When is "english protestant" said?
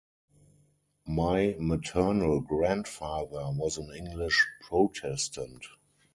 3.95-5.63